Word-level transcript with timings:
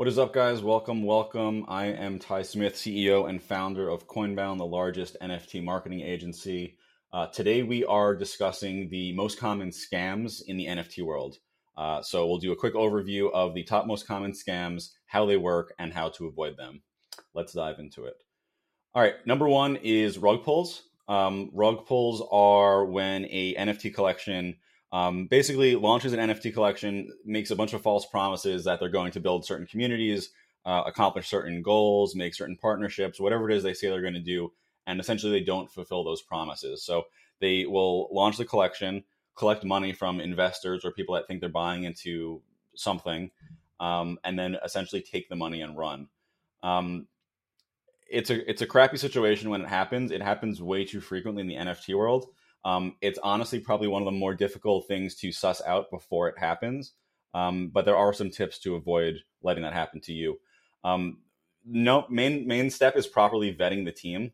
What 0.00 0.08
is 0.08 0.18
up, 0.18 0.32
guys? 0.32 0.62
Welcome, 0.62 1.02
welcome. 1.02 1.66
I 1.68 1.88
am 1.88 2.18
Ty 2.18 2.40
Smith, 2.40 2.74
CEO 2.74 3.28
and 3.28 3.42
founder 3.42 3.90
of 3.90 4.08
Coinbound, 4.08 4.58
the 4.58 4.64
largest 4.64 5.14
NFT 5.20 5.62
marketing 5.62 6.00
agency. 6.00 6.78
Uh, 7.12 7.26
today, 7.26 7.62
we 7.62 7.84
are 7.84 8.16
discussing 8.16 8.88
the 8.88 9.12
most 9.12 9.38
common 9.38 9.68
scams 9.68 10.40
in 10.46 10.56
the 10.56 10.68
NFT 10.68 11.02
world. 11.02 11.36
Uh, 11.76 12.00
so, 12.00 12.26
we'll 12.26 12.38
do 12.38 12.50
a 12.50 12.56
quick 12.56 12.72
overview 12.72 13.30
of 13.34 13.52
the 13.52 13.62
top 13.62 13.86
most 13.86 14.06
common 14.06 14.32
scams, 14.32 14.92
how 15.04 15.26
they 15.26 15.36
work, 15.36 15.74
and 15.78 15.92
how 15.92 16.08
to 16.08 16.26
avoid 16.26 16.56
them. 16.56 16.80
Let's 17.34 17.52
dive 17.52 17.78
into 17.78 18.06
it. 18.06 18.16
All 18.94 19.02
right, 19.02 19.16
number 19.26 19.50
one 19.50 19.76
is 19.76 20.16
rug 20.16 20.44
pulls. 20.44 20.82
Um, 21.08 21.50
rug 21.52 21.84
pulls 21.84 22.26
are 22.32 22.86
when 22.86 23.26
a 23.26 23.54
NFT 23.54 23.92
collection 23.92 24.56
um, 24.92 25.26
basically 25.26 25.76
launches 25.76 26.12
an 26.12 26.18
NFT 26.18 26.52
collection, 26.52 27.10
makes 27.24 27.50
a 27.50 27.56
bunch 27.56 27.72
of 27.72 27.82
false 27.82 28.06
promises 28.06 28.64
that 28.64 28.80
they're 28.80 28.88
going 28.88 29.12
to 29.12 29.20
build 29.20 29.44
certain 29.44 29.66
communities, 29.66 30.30
uh, 30.64 30.82
accomplish 30.86 31.28
certain 31.28 31.62
goals, 31.62 32.14
make 32.14 32.34
certain 32.34 32.56
partnerships, 32.56 33.20
whatever 33.20 33.48
it 33.48 33.56
is 33.56 33.62
they 33.62 33.74
say 33.74 33.88
they're 33.88 34.02
going 34.02 34.14
to 34.14 34.20
do, 34.20 34.52
and 34.86 35.00
essentially 35.00 35.32
they 35.32 35.44
don't 35.44 35.70
fulfill 35.70 36.04
those 36.04 36.22
promises. 36.22 36.84
So 36.84 37.04
they 37.40 37.66
will 37.66 38.08
launch 38.12 38.36
the 38.36 38.44
collection, 38.44 39.04
collect 39.36 39.64
money 39.64 39.92
from 39.92 40.20
investors 40.20 40.84
or 40.84 40.92
people 40.92 41.14
that 41.14 41.26
think 41.26 41.40
they're 41.40 41.48
buying 41.48 41.84
into 41.84 42.42
something, 42.74 43.30
um, 43.78 44.18
and 44.24 44.38
then 44.38 44.56
essentially 44.64 45.00
take 45.00 45.28
the 45.28 45.36
money 45.36 45.62
and 45.62 45.76
run. 45.78 46.08
Um, 46.62 47.06
it's 48.10 48.28
a 48.28 48.50
it's 48.50 48.60
a 48.60 48.66
crappy 48.66 48.96
situation 48.96 49.50
when 49.50 49.62
it 49.62 49.68
happens. 49.68 50.10
It 50.10 50.20
happens 50.20 50.60
way 50.60 50.84
too 50.84 51.00
frequently 51.00 51.42
in 51.42 51.48
the 51.48 51.54
NFT 51.54 51.94
world. 51.94 52.26
Um, 52.64 52.96
it's 53.00 53.18
honestly 53.22 53.58
probably 53.58 53.88
one 53.88 54.02
of 54.02 54.06
the 54.06 54.18
more 54.18 54.34
difficult 54.34 54.86
things 54.86 55.14
to 55.16 55.32
suss 55.32 55.62
out 55.66 55.90
before 55.90 56.28
it 56.28 56.38
happens. 56.38 56.92
Um, 57.32 57.68
but 57.68 57.84
there 57.84 57.96
are 57.96 58.12
some 58.12 58.30
tips 58.30 58.58
to 58.60 58.74
avoid 58.74 59.20
letting 59.42 59.62
that 59.62 59.72
happen 59.72 60.00
to 60.02 60.12
you. 60.12 60.38
Um, 60.84 61.18
no, 61.64 62.06
main 62.08 62.46
main 62.46 62.70
step 62.70 62.96
is 62.96 63.06
properly 63.06 63.54
vetting 63.54 63.84
the 63.84 63.92
team. 63.92 64.32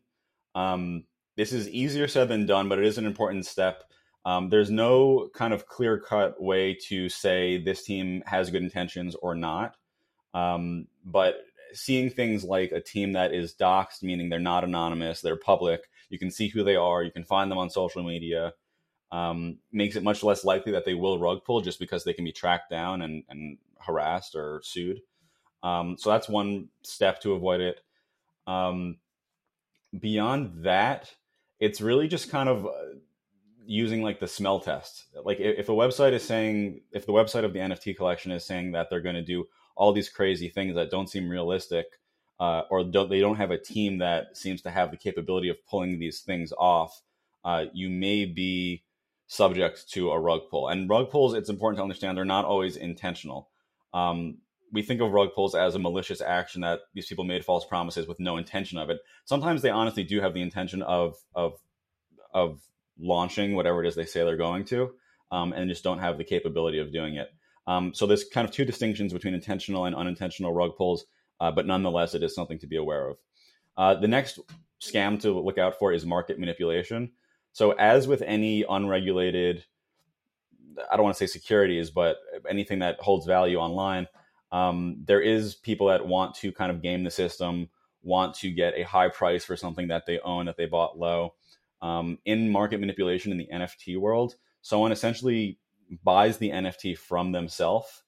Um, 0.55 1.03
this 1.35 1.53
is 1.53 1.69
easier 1.69 2.07
said 2.07 2.29
than 2.29 2.45
done, 2.45 2.67
but 2.69 2.79
it 2.79 2.85
is 2.85 2.97
an 2.97 3.05
important 3.05 3.45
step. 3.45 3.83
Um, 4.25 4.49
there's 4.49 4.71
no 4.71 5.29
kind 5.33 5.53
of 5.53 5.67
clear 5.67 5.99
cut 5.99 6.41
way 6.41 6.77
to 6.87 7.07
say 7.09 7.57
this 7.57 7.83
team 7.83 8.23
has 8.25 8.49
good 8.49 8.63
intentions 8.63 9.15
or 9.15 9.35
not. 9.35 9.75
Um, 10.33 10.87
but 11.05 11.35
seeing 11.73 12.09
things 12.09 12.43
like 12.43 12.71
a 12.71 12.81
team 12.81 13.13
that 13.13 13.33
is 13.33 13.55
doxxed, 13.55 14.03
meaning 14.03 14.29
they're 14.29 14.39
not 14.39 14.63
anonymous, 14.63 15.21
they're 15.21 15.37
public, 15.37 15.81
you 16.09 16.19
can 16.19 16.31
see 16.31 16.47
who 16.47 16.63
they 16.63 16.75
are, 16.75 17.03
you 17.03 17.11
can 17.11 17.23
find 17.23 17.51
them 17.51 17.57
on 17.57 17.69
social 17.69 18.03
media, 18.03 18.53
um, 19.11 19.57
makes 19.71 19.95
it 19.95 20.03
much 20.03 20.23
less 20.23 20.43
likely 20.43 20.71
that 20.71 20.85
they 20.85 20.93
will 20.93 21.19
rug 21.19 21.43
pull 21.45 21.61
just 21.61 21.79
because 21.79 22.03
they 22.03 22.13
can 22.13 22.25
be 22.25 22.31
tracked 22.31 22.69
down 22.69 23.01
and, 23.01 23.23
and 23.29 23.57
harassed 23.79 24.35
or 24.35 24.61
sued. 24.63 25.01
Um, 25.63 25.95
so 25.97 26.09
that's 26.09 26.29
one 26.29 26.69
step 26.83 27.21
to 27.21 27.33
avoid 27.33 27.61
it. 27.61 27.81
Um, 28.45 28.97
beyond 29.97 30.63
that, 30.63 31.13
it's 31.59 31.81
really 31.81 32.07
just 32.07 32.29
kind 32.29 32.49
of 32.49 32.65
uh, 32.65 32.69
using 33.65 34.01
like 34.01 34.19
the 34.19 34.27
smell 34.27 34.59
test. 34.59 35.05
Like 35.23 35.39
if, 35.39 35.59
if 35.59 35.69
a 35.69 35.73
website 35.73 36.13
is 36.13 36.23
saying, 36.23 36.81
if 36.91 37.05
the 37.05 37.13
website 37.13 37.43
of 37.43 37.53
the 37.53 37.59
NFT 37.59 37.95
collection 37.97 38.31
is 38.31 38.45
saying 38.45 38.73
that 38.73 38.89
they're 38.89 39.01
going 39.01 39.15
to 39.15 39.23
do 39.23 39.45
all 39.75 39.93
these 39.93 40.09
crazy 40.09 40.49
things 40.49 40.75
that 40.75 40.91
don't 40.91 41.09
seem 41.09 41.29
realistic, 41.29 41.85
uh, 42.39 42.61
or 42.69 42.83
don't, 42.83 43.09
they 43.09 43.19
don't 43.19 43.37
have 43.37 43.51
a 43.51 43.57
team 43.57 43.99
that 43.99 44.37
seems 44.37 44.61
to 44.61 44.69
have 44.69 44.91
the 44.91 44.97
capability 44.97 45.49
of 45.49 45.57
pulling 45.69 45.99
these 45.99 46.21
things 46.21 46.53
off, 46.57 47.01
uh, 47.43 47.65
you 47.73 47.89
may 47.89 48.25
be 48.25 48.83
subject 49.27 49.89
to 49.91 50.11
a 50.11 50.19
rug 50.19 50.41
pull. 50.49 50.67
And 50.67 50.89
rug 50.89 51.09
pulls, 51.09 51.33
it's 51.33 51.49
important 51.49 51.77
to 51.77 51.83
understand, 51.83 52.17
they're 52.17 52.25
not 52.25 52.45
always 52.45 52.77
intentional. 52.77 53.49
Um, 53.93 54.37
we 54.71 54.81
think 54.81 55.01
of 55.01 55.11
rug 55.11 55.29
pulls 55.33 55.55
as 55.55 55.75
a 55.75 55.79
malicious 55.79 56.21
action 56.21 56.61
that 56.61 56.81
these 56.93 57.07
people 57.07 57.23
made 57.23 57.45
false 57.45 57.65
promises 57.65 58.07
with 58.07 58.19
no 58.19 58.37
intention 58.37 58.77
of 58.77 58.89
it. 58.89 58.99
Sometimes 59.25 59.61
they 59.61 59.69
honestly 59.69 60.03
do 60.03 60.19
have 60.21 60.33
the 60.33 60.41
intention 60.41 60.81
of 60.81 61.15
of 61.33 61.53
of 62.33 62.59
launching 62.99 63.55
whatever 63.55 63.83
it 63.83 63.87
is 63.87 63.95
they 63.95 64.05
say 64.05 64.23
they're 64.23 64.35
going 64.35 64.65
to, 64.65 64.91
um, 65.31 65.53
and 65.53 65.69
just 65.69 65.83
don't 65.83 65.99
have 65.99 66.17
the 66.17 66.23
capability 66.23 66.79
of 66.79 66.91
doing 66.91 67.15
it. 67.15 67.29
Um, 67.65 67.93
so 67.93 68.05
there's 68.05 68.23
kind 68.23 68.47
of 68.47 68.53
two 68.53 68.65
distinctions 68.65 69.13
between 69.13 69.33
intentional 69.33 69.85
and 69.85 69.95
unintentional 69.95 70.53
rug 70.53 70.75
pulls, 70.77 71.05
uh, 71.39 71.51
but 71.51 71.65
nonetheless, 71.65 72.15
it 72.15 72.23
is 72.23 72.35
something 72.35 72.59
to 72.59 72.67
be 72.67 72.77
aware 72.77 73.09
of. 73.09 73.17
Uh, 73.77 73.93
the 73.95 74.07
next 74.07 74.39
scam 74.81 75.19
to 75.21 75.39
look 75.39 75.57
out 75.57 75.77
for 75.77 75.93
is 75.93 76.05
market 76.05 76.39
manipulation. 76.39 77.11
So 77.51 77.71
as 77.71 78.07
with 78.07 78.21
any 78.21 78.63
unregulated, 78.69 79.65
I 80.91 80.95
don't 80.95 81.03
want 81.03 81.17
to 81.17 81.27
say 81.27 81.31
securities, 81.31 81.89
but 81.89 82.17
anything 82.49 82.79
that 82.79 82.99
holds 82.99 83.25
value 83.25 83.57
online, 83.57 84.07
um, 84.51 84.97
there 85.05 85.21
is 85.21 85.55
people 85.55 85.87
that 85.87 86.05
want 86.05 86.35
to 86.35 86.51
kind 86.51 86.71
of 86.71 86.81
game 86.81 87.03
the 87.03 87.11
system, 87.11 87.69
want 88.03 88.35
to 88.35 88.51
get 88.51 88.77
a 88.77 88.83
high 88.83 89.09
price 89.09 89.43
for 89.43 89.55
something 89.55 89.87
that 89.89 90.05
they 90.05 90.19
own 90.19 90.45
that 90.45 90.57
they 90.57 90.65
bought 90.65 90.97
low. 90.97 91.33
Um, 91.81 92.17
in 92.25 92.49
market 92.49 92.79
manipulation 92.79 93.31
in 93.31 93.37
the 93.37 93.49
NFT 93.51 93.99
world, 93.99 94.35
someone 94.61 94.91
essentially 94.91 95.59
buys 96.03 96.37
the 96.37 96.49
NFT 96.49 96.97
from 96.97 97.31
themselves. 97.31 98.03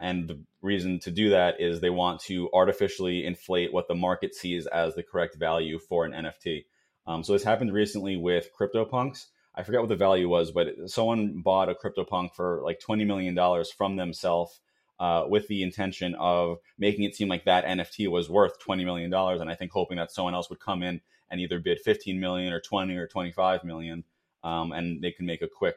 And 0.00 0.28
the 0.28 0.40
reason 0.60 0.98
to 1.00 1.10
do 1.10 1.30
that 1.30 1.60
is 1.60 1.80
they 1.80 1.90
want 1.90 2.20
to 2.22 2.50
artificially 2.52 3.24
inflate 3.24 3.72
what 3.72 3.88
the 3.88 3.94
market 3.94 4.34
sees 4.34 4.66
as 4.66 4.94
the 4.94 5.02
correct 5.02 5.36
value 5.36 5.78
for 5.78 6.04
an 6.04 6.12
NFT. 6.12 6.64
Um, 7.06 7.22
so 7.22 7.32
this 7.32 7.44
happened 7.44 7.72
recently 7.72 8.16
with 8.16 8.50
CryptoPunks. 8.58 9.26
I 9.54 9.62
forget 9.62 9.80
what 9.80 9.88
the 9.88 9.96
value 9.96 10.28
was, 10.28 10.50
but 10.50 10.68
someone 10.86 11.40
bought 11.40 11.70
a 11.70 11.74
CryptoPunk 11.74 12.34
for 12.34 12.60
like 12.62 12.80
$20 12.80 13.06
million 13.06 13.64
from 13.76 13.96
themselves 13.96 14.60
uh, 15.00 15.24
with 15.28 15.48
the 15.48 15.62
intention 15.62 16.14
of 16.16 16.58
making 16.78 17.04
it 17.04 17.14
seem 17.14 17.28
like 17.28 17.44
that 17.44 17.64
NFT 17.64 18.08
was 18.08 18.28
worth 18.28 18.60
$20 18.60 18.84
million. 18.84 19.12
And 19.12 19.50
I 19.50 19.54
think 19.54 19.72
hoping 19.72 19.96
that 19.96 20.10
someone 20.10 20.34
else 20.34 20.50
would 20.50 20.60
come 20.60 20.82
in 20.82 21.00
and 21.30 21.40
either 21.40 21.58
bid 21.58 21.80
15 21.80 22.20
million 22.20 22.52
or 22.52 22.60
20 22.60 22.94
or 22.96 23.06
25 23.06 23.64
million. 23.64 24.04
Um, 24.44 24.72
and 24.72 25.02
they 25.02 25.10
can 25.10 25.26
make 25.26 25.42
a 25.42 25.48
quick 25.48 25.76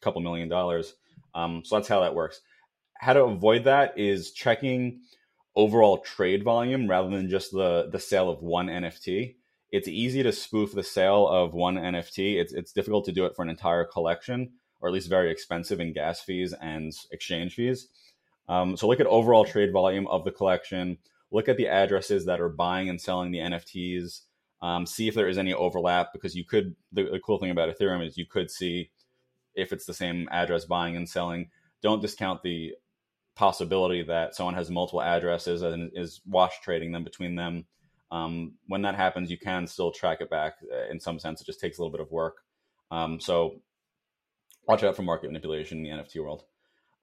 couple 0.00 0.20
million 0.20 0.48
dollars. 0.48 0.94
Um, 1.34 1.64
so 1.64 1.76
that's 1.76 1.88
how 1.88 2.00
that 2.00 2.14
works. 2.14 2.40
How 3.00 3.12
to 3.12 3.24
avoid 3.24 3.64
that 3.64 3.98
is 3.98 4.32
checking 4.32 5.00
overall 5.56 5.98
trade 5.98 6.44
volume 6.44 6.88
rather 6.88 7.08
than 7.08 7.30
just 7.30 7.50
the 7.50 7.88
the 7.90 7.98
sale 7.98 8.30
of 8.30 8.42
one 8.42 8.66
NFT. 8.68 9.36
It's 9.72 9.88
easy 9.88 10.22
to 10.22 10.32
spoof 10.32 10.72
the 10.72 10.82
sale 10.82 11.26
of 11.26 11.54
one 11.54 11.76
NFT. 11.76 12.40
It's 12.40 12.52
it's 12.52 12.72
difficult 12.72 13.04
to 13.06 13.12
do 13.12 13.24
it 13.24 13.34
for 13.34 13.42
an 13.42 13.48
entire 13.48 13.84
collection, 13.84 14.52
or 14.80 14.88
at 14.88 14.94
least 14.94 15.08
very 15.08 15.30
expensive 15.30 15.80
in 15.80 15.92
gas 15.92 16.20
fees 16.20 16.54
and 16.60 16.92
exchange 17.10 17.54
fees. 17.54 17.88
Um, 18.48 18.76
so 18.76 18.86
look 18.86 19.00
at 19.00 19.06
overall 19.06 19.44
trade 19.44 19.72
volume 19.72 20.06
of 20.06 20.24
the 20.24 20.30
collection. 20.30 20.98
Look 21.32 21.48
at 21.48 21.56
the 21.56 21.66
addresses 21.66 22.26
that 22.26 22.40
are 22.40 22.48
buying 22.48 22.88
and 22.88 23.00
selling 23.00 23.32
the 23.32 23.38
NFTs. 23.38 24.20
Um, 24.62 24.86
see 24.86 25.08
if 25.08 25.14
there 25.14 25.28
is 25.28 25.38
any 25.38 25.52
overlap 25.52 26.12
because 26.12 26.36
you 26.36 26.44
could. 26.44 26.76
The, 26.92 27.04
the 27.04 27.20
cool 27.20 27.38
thing 27.38 27.50
about 27.50 27.74
Ethereum 27.76 28.06
is 28.06 28.16
you 28.16 28.26
could 28.26 28.50
see 28.50 28.90
if 29.54 29.72
it's 29.72 29.86
the 29.86 29.94
same 29.94 30.28
address 30.30 30.66
buying 30.66 30.96
and 30.96 31.08
selling. 31.08 31.50
Don't 31.82 32.02
discount 32.02 32.42
the 32.42 32.74
possibility 33.36 34.02
that 34.02 34.34
someone 34.34 34.54
has 34.54 34.70
multiple 34.70 35.02
addresses 35.02 35.62
and 35.62 35.90
is 35.94 36.20
wash 36.26 36.60
trading 36.62 36.92
them 36.92 37.04
between 37.04 37.36
them. 37.36 37.66
Um, 38.10 38.54
when 38.66 38.82
that 38.82 38.94
happens, 38.94 39.30
you 39.30 39.38
can 39.38 39.66
still 39.66 39.92
track 39.92 40.20
it 40.20 40.30
back. 40.30 40.54
Uh, 40.72 40.90
in 40.90 40.98
some 40.98 41.18
sense, 41.18 41.40
it 41.40 41.46
just 41.46 41.60
takes 41.60 41.78
a 41.78 41.82
little 41.82 41.92
bit 41.92 42.00
of 42.00 42.10
work. 42.10 42.38
Um, 42.90 43.20
so 43.20 43.60
watch 44.66 44.82
out 44.82 44.96
for 44.96 45.02
market 45.02 45.26
manipulation 45.26 45.78
in 45.78 45.84
the 45.84 46.02
NFT 46.02 46.22
world. 46.22 46.44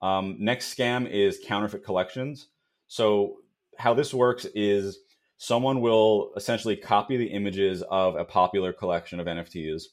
Um, 0.02 0.38
next 0.40 0.76
scam 0.76 1.10
is 1.10 1.40
counterfeit 1.46 1.86
collections. 1.86 2.48
So 2.88 3.38
how 3.78 3.94
this 3.94 4.14
works 4.14 4.46
is 4.56 5.00
someone 5.38 5.82
will 5.82 6.34
essentially 6.36 6.76
copy 6.76 7.18
the 7.18 7.28
images 7.28 7.84
of 7.90 8.16
a 8.16 8.26
popular 8.26 8.74
collection 8.74 9.20
of 9.20 9.28
NFTs 9.28 9.84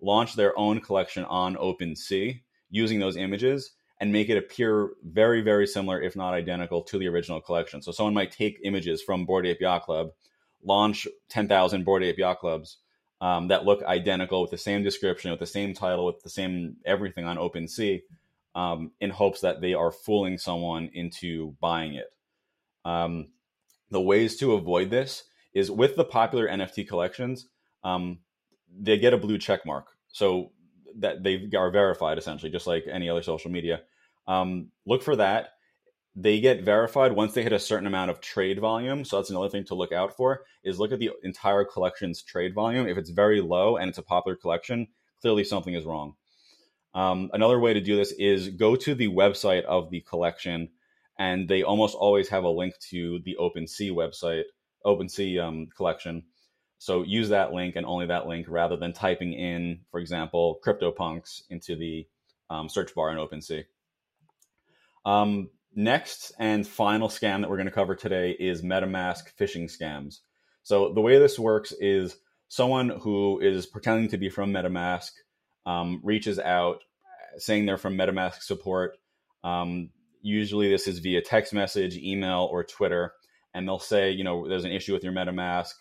launch 0.00 0.34
their 0.34 0.58
own 0.58 0.80
collection 0.80 1.24
on 1.24 1.56
OpenSea 1.56 2.40
using 2.70 3.00
those 3.00 3.16
images 3.16 3.72
and 4.00 4.12
make 4.12 4.30
it 4.30 4.38
appear 4.38 4.90
very, 5.04 5.42
very 5.42 5.66
similar, 5.66 6.00
if 6.00 6.16
not 6.16 6.32
identical, 6.32 6.82
to 6.82 6.98
the 6.98 7.06
original 7.06 7.40
collection. 7.40 7.82
So 7.82 7.92
someone 7.92 8.14
might 8.14 8.32
take 8.32 8.58
images 8.64 9.02
from 9.02 9.26
Bored 9.26 9.46
Ape 9.46 9.60
Yacht 9.60 9.82
Club, 9.82 10.10
launch 10.64 11.06
10,000 11.28 11.84
Bored 11.84 12.02
Ape 12.02 12.18
Yacht 12.18 12.40
Clubs 12.40 12.78
um, 13.20 13.48
that 13.48 13.66
look 13.66 13.82
identical 13.82 14.40
with 14.40 14.50
the 14.50 14.58
same 14.58 14.82
description, 14.82 15.30
with 15.30 15.40
the 15.40 15.46
same 15.46 15.74
title, 15.74 16.06
with 16.06 16.22
the 16.22 16.30
same 16.30 16.76
everything 16.86 17.26
on 17.26 17.36
OpenSea, 17.36 18.00
um, 18.54 18.92
in 19.00 19.10
hopes 19.10 19.42
that 19.42 19.60
they 19.60 19.74
are 19.74 19.92
fooling 19.92 20.38
someone 20.38 20.90
into 20.94 21.54
buying 21.60 21.94
it. 21.94 22.10
Um, 22.84 23.28
the 23.90 24.00
ways 24.00 24.36
to 24.38 24.54
avoid 24.54 24.90
this 24.90 25.24
is 25.52 25.70
with 25.70 25.96
the 25.96 26.04
popular 26.04 26.48
NFT 26.48 26.88
collections. 26.88 27.46
Um, 27.84 28.20
they 28.74 28.98
get 28.98 29.12
a 29.12 29.18
blue 29.18 29.36
check 29.36 29.66
mark, 29.66 29.88
so 30.08 30.52
that 30.96 31.22
they 31.22 31.48
are 31.56 31.70
verified 31.70 32.18
essentially, 32.18 32.50
just 32.50 32.66
like 32.66 32.84
any 32.90 33.08
other 33.10 33.22
social 33.22 33.50
media. 33.50 33.82
Um, 34.30 34.68
look 34.86 35.02
for 35.02 35.16
that. 35.16 35.50
They 36.14 36.40
get 36.40 36.62
verified 36.62 37.12
once 37.12 37.34
they 37.34 37.42
hit 37.42 37.52
a 37.52 37.58
certain 37.58 37.86
amount 37.86 38.10
of 38.10 38.20
trade 38.20 38.60
volume. 38.60 39.04
So 39.04 39.16
that's 39.16 39.30
another 39.30 39.48
thing 39.48 39.64
to 39.64 39.74
look 39.74 39.92
out 39.92 40.16
for. 40.16 40.44
Is 40.62 40.78
look 40.78 40.92
at 40.92 41.00
the 41.00 41.10
entire 41.24 41.64
collection's 41.64 42.22
trade 42.22 42.54
volume. 42.54 42.86
If 42.86 42.96
it's 42.96 43.10
very 43.10 43.40
low 43.40 43.76
and 43.76 43.88
it's 43.88 43.98
a 43.98 44.02
popular 44.02 44.36
collection, 44.36 44.86
clearly 45.20 45.42
something 45.42 45.74
is 45.74 45.84
wrong. 45.84 46.14
Um, 46.94 47.30
another 47.32 47.58
way 47.58 47.74
to 47.74 47.80
do 47.80 47.96
this 47.96 48.12
is 48.12 48.48
go 48.50 48.76
to 48.76 48.94
the 48.94 49.08
website 49.08 49.64
of 49.64 49.90
the 49.90 50.00
collection 50.00 50.68
and 51.18 51.48
they 51.48 51.62
almost 51.62 51.94
always 51.94 52.28
have 52.28 52.44
a 52.44 52.48
link 52.48 52.74
to 52.90 53.20
the 53.24 53.36
OpenSea 53.38 53.92
website, 53.92 54.44
OpenSea 54.86 55.42
um, 55.42 55.66
collection. 55.76 56.22
So 56.78 57.02
use 57.02 57.28
that 57.28 57.52
link 57.52 57.76
and 57.76 57.84
only 57.84 58.06
that 58.06 58.26
link 58.26 58.46
rather 58.48 58.76
than 58.76 58.92
typing 58.92 59.32
in, 59.32 59.80
for 59.90 60.00
example, 60.00 60.60
CryptoPunks 60.64 61.42
into 61.50 61.76
the 61.76 62.06
um, 62.48 62.68
search 62.68 62.94
bar 62.94 63.10
in 63.10 63.18
OpenSea. 63.18 63.64
Um, 65.04 65.50
next 65.74 66.32
and 66.38 66.66
final 66.66 67.08
scam 67.08 67.40
that 67.40 67.50
we're 67.50 67.56
going 67.56 67.66
to 67.66 67.72
cover 67.72 67.94
today 67.94 68.32
is 68.38 68.62
MetaMask 68.62 69.34
phishing 69.38 69.64
scams. 69.64 70.18
So 70.62 70.92
the 70.92 71.00
way 71.00 71.18
this 71.18 71.38
works 71.38 71.72
is 71.72 72.16
someone 72.48 72.90
who 72.90 73.40
is 73.40 73.66
pretending 73.66 74.08
to 74.10 74.18
be 74.18 74.28
from 74.28 74.52
MetaMask 74.52 75.10
um, 75.66 76.00
reaches 76.02 76.38
out 76.38 76.80
saying 77.38 77.66
they're 77.66 77.78
from 77.78 77.96
MetaMask 77.96 78.42
support. 78.42 78.98
Um, 79.44 79.90
usually 80.22 80.70
this 80.70 80.86
is 80.86 80.98
via 80.98 81.22
text 81.22 81.52
message, 81.52 81.96
email, 81.96 82.48
or 82.50 82.64
Twitter. 82.64 83.12
And 83.54 83.66
they'll 83.66 83.78
say, 83.78 84.10
you 84.10 84.24
know, 84.24 84.48
there's 84.48 84.64
an 84.64 84.72
issue 84.72 84.92
with 84.92 85.04
your 85.04 85.12
MetaMask. 85.12 85.72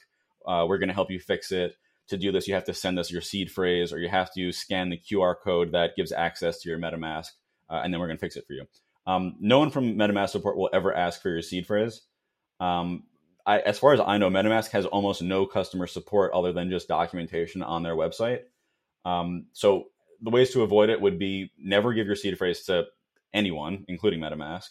Uh, 0.45 0.65
we're 0.67 0.77
going 0.77 0.89
to 0.89 0.95
help 0.95 1.11
you 1.11 1.19
fix 1.19 1.51
it. 1.51 1.75
To 2.09 2.17
do 2.17 2.31
this, 2.31 2.47
you 2.47 2.55
have 2.55 2.65
to 2.65 2.73
send 2.73 2.97
us 2.97 3.11
your 3.11 3.21
seed 3.21 3.51
phrase 3.51 3.93
or 3.93 3.99
you 3.99 4.09
have 4.09 4.33
to 4.33 4.51
scan 4.51 4.89
the 4.89 4.97
QR 4.97 5.35
code 5.43 5.73
that 5.73 5.95
gives 5.95 6.11
access 6.11 6.59
to 6.61 6.69
your 6.69 6.79
MetaMask, 6.79 7.27
uh, 7.69 7.81
and 7.83 7.93
then 7.93 7.99
we're 7.99 8.07
going 8.07 8.17
to 8.17 8.21
fix 8.21 8.35
it 8.35 8.47
for 8.47 8.53
you. 8.53 8.65
Um, 9.07 9.35
no 9.39 9.59
one 9.59 9.71
from 9.71 9.95
MetaMask 9.95 10.29
support 10.29 10.57
will 10.57 10.69
ever 10.73 10.93
ask 10.93 11.21
for 11.21 11.29
your 11.29 11.41
seed 11.41 11.65
phrase. 11.65 12.01
Um, 12.59 13.03
I, 13.45 13.59
as 13.59 13.79
far 13.79 13.93
as 13.93 13.99
I 13.99 14.17
know, 14.17 14.29
MetaMask 14.29 14.69
has 14.71 14.85
almost 14.85 15.21
no 15.21 15.45
customer 15.45 15.87
support 15.87 16.31
other 16.33 16.53
than 16.53 16.69
just 16.69 16.87
documentation 16.87 17.63
on 17.63 17.83
their 17.83 17.95
website. 17.95 18.41
Um, 19.05 19.47
so 19.53 19.85
the 20.21 20.29
ways 20.29 20.51
to 20.51 20.61
avoid 20.61 20.89
it 20.89 21.01
would 21.01 21.17
be 21.17 21.51
never 21.57 21.93
give 21.93 22.05
your 22.05 22.15
seed 22.15 22.37
phrase 22.37 22.63
to 22.65 22.85
anyone, 23.33 23.85
including 23.87 24.19
MetaMask. 24.19 24.67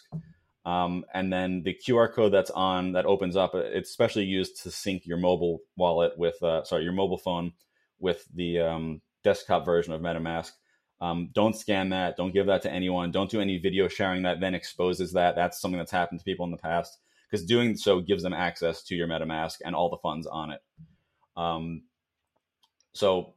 Um, 0.65 1.05
and 1.13 1.31
then 1.33 1.63
the 1.63 1.73
QR 1.73 2.13
code 2.13 2.33
that's 2.33 2.51
on 2.51 2.91
that 2.93 3.05
opens 3.05 3.35
up, 3.35 3.55
it's 3.55 3.89
especially 3.89 4.25
used 4.25 4.61
to 4.63 4.71
sync 4.71 5.05
your 5.05 5.17
mobile 5.17 5.59
wallet 5.77 6.17
with, 6.17 6.41
uh, 6.43 6.63
sorry, 6.63 6.83
your 6.83 6.93
mobile 6.93 7.17
phone 7.17 7.53
with 7.99 8.25
the 8.33 8.59
um, 8.59 9.01
desktop 9.23 9.65
version 9.65 9.93
of 9.93 10.01
MetaMask. 10.01 10.51
Um, 11.01 11.29
don't 11.33 11.55
scan 11.55 11.89
that. 11.89 12.17
Don't 12.17 12.33
give 12.33 12.47
that 12.47 12.61
to 12.63 12.71
anyone. 12.71 13.11
Don't 13.11 13.29
do 13.29 13.39
any 13.39 13.57
video 13.57 13.87
sharing 13.87 14.23
that 14.23 14.39
then 14.39 14.53
exposes 14.53 15.13
that. 15.13 15.35
That's 15.35 15.59
something 15.59 15.77
that's 15.77 15.91
happened 15.91 16.19
to 16.19 16.25
people 16.25 16.45
in 16.45 16.51
the 16.51 16.57
past 16.57 16.97
because 17.29 17.45
doing 17.45 17.77
so 17.77 18.01
gives 18.01 18.23
them 18.23 18.33
access 18.33 18.83
to 18.83 18.95
your 18.95 19.07
MetaMask 19.07 19.57
and 19.63 19.75
all 19.75 19.89
the 19.89 19.97
funds 19.97 20.27
on 20.27 20.51
it. 20.51 20.61
Um, 21.37 21.83
so 22.93 23.35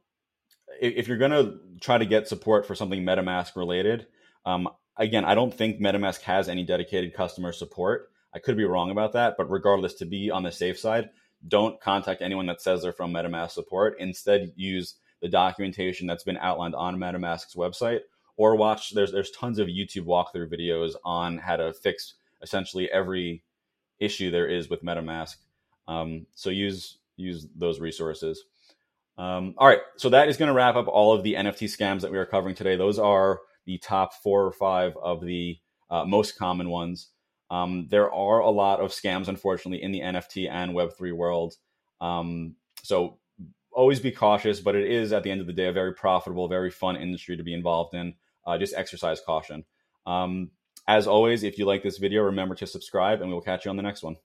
if 0.81 1.07
you're 1.07 1.17
going 1.17 1.31
to 1.31 1.59
try 1.79 1.97
to 1.97 2.05
get 2.05 2.27
support 2.27 2.65
for 2.65 2.75
something 2.75 3.03
MetaMask 3.03 3.55
related, 3.55 4.07
um, 4.45 4.67
again, 4.97 5.23
I 5.23 5.35
don't 5.35 5.53
think 5.53 5.79
MetaMask 5.79 6.21
has 6.21 6.49
any 6.49 6.63
dedicated 6.63 7.13
customer 7.13 7.53
support. 7.53 8.09
I 8.33 8.39
could 8.39 8.57
be 8.57 8.65
wrong 8.65 8.91
about 8.91 9.13
that, 9.13 9.35
but 9.37 9.49
regardless, 9.49 9.93
to 9.95 10.05
be 10.05 10.31
on 10.31 10.43
the 10.43 10.51
safe 10.51 10.79
side, 10.79 11.11
don't 11.47 11.79
contact 11.79 12.21
anyone 12.21 12.47
that 12.47 12.61
says 12.61 12.81
they're 12.81 12.93
from 12.93 13.13
MetaMask 13.13 13.51
support. 13.51 13.97
Instead, 13.99 14.53
use 14.55 14.95
the 15.23 15.29
documentation 15.29 16.05
that's 16.05 16.25
been 16.25 16.37
outlined 16.37 16.75
on 16.75 16.97
MetaMask's 16.97 17.55
website, 17.55 18.01
or 18.35 18.55
watch. 18.55 18.93
There's 18.93 19.11
there's 19.11 19.31
tons 19.31 19.57
of 19.57 19.67
YouTube 19.67 20.05
walkthrough 20.05 20.53
videos 20.53 20.93
on 21.03 21.37
how 21.39 21.55
to 21.55 21.73
fix 21.73 22.15
essentially 22.43 22.91
every 22.91 23.41
issue 23.99 24.29
there 24.29 24.47
is 24.47 24.69
with 24.69 24.83
MetaMask. 24.83 25.37
Um, 25.87 26.27
so 26.35 26.49
use 26.49 26.97
use 27.15 27.47
those 27.55 27.79
resources. 27.79 28.43
Um, 29.17 29.55
all 29.57 29.67
right, 29.67 29.79
so 29.97 30.09
that 30.09 30.27
is 30.27 30.37
going 30.37 30.47
to 30.47 30.53
wrap 30.53 30.75
up 30.75 30.87
all 30.87 31.13
of 31.13 31.23
the 31.23 31.35
NFT 31.35 31.69
scams 31.69 32.01
that 32.01 32.11
we 32.11 32.17
are 32.17 32.25
covering 32.25 32.55
today. 32.55 32.75
Those 32.75 32.99
are 32.99 33.39
the 33.65 33.77
top 33.77 34.13
four 34.15 34.45
or 34.45 34.51
five 34.51 34.97
of 35.01 35.23
the 35.23 35.57
uh, 35.89 36.03
most 36.03 36.37
common 36.37 36.69
ones. 36.69 37.09
Um, 37.49 37.87
there 37.89 38.11
are 38.11 38.39
a 38.39 38.49
lot 38.49 38.81
of 38.81 38.91
scams, 38.91 39.27
unfortunately, 39.29 39.83
in 39.83 39.91
the 39.91 40.01
NFT 40.01 40.49
and 40.49 40.71
Web3 40.71 41.13
world. 41.13 41.53
Um, 42.01 42.55
so 42.81 43.19
always 43.73 43.99
be 43.99 44.11
cautious, 44.11 44.59
but 44.59 44.75
it 44.75 44.89
is 44.89 45.13
at 45.13 45.23
the 45.23 45.31
end 45.31 45.41
of 45.41 45.47
the 45.47 45.53
day 45.53 45.67
a 45.67 45.73
very 45.73 45.93
profitable, 45.93 46.47
very 46.47 46.71
fun 46.71 46.95
industry 46.95 47.37
to 47.37 47.43
be 47.43 47.53
involved 47.53 47.93
in. 47.93 48.13
Uh, 48.45 48.57
just 48.57 48.73
exercise 48.75 49.21
caution. 49.25 49.63
Um, 50.05 50.51
as 50.87 51.07
always, 51.07 51.43
if 51.43 51.57
you 51.57 51.65
like 51.65 51.81
this 51.81 51.97
video, 51.97 52.23
remember 52.23 52.55
to 52.55 52.67
subscribe, 52.67 53.21
and 53.21 53.29
we 53.29 53.33
will 53.33 53.41
catch 53.41 53.65
you 53.65 53.71
on 53.71 53.77
the 53.77 53.83
next 53.83 54.03
one. 54.03 54.17